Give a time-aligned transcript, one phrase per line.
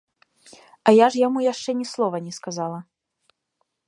[0.87, 2.79] А я ж яму яшчэ ні слова не сказала.